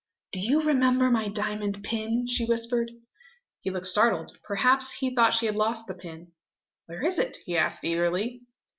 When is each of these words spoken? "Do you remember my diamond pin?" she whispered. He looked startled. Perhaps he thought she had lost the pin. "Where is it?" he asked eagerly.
"Do 0.31 0.39
you 0.39 0.63
remember 0.63 1.11
my 1.11 1.27
diamond 1.27 1.83
pin?" 1.83 2.25
she 2.25 2.43
whispered. 2.47 2.91
He 3.59 3.69
looked 3.69 3.85
startled. 3.85 4.35
Perhaps 4.41 4.93
he 4.93 5.13
thought 5.13 5.35
she 5.35 5.45
had 5.45 5.55
lost 5.55 5.85
the 5.85 5.93
pin. 5.93 6.31
"Where 6.87 7.05
is 7.05 7.19
it?" 7.19 7.37
he 7.45 7.55
asked 7.55 7.83
eagerly. 7.83 8.41